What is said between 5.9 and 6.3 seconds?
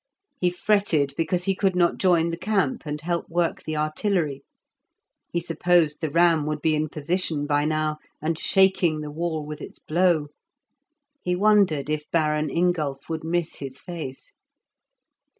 the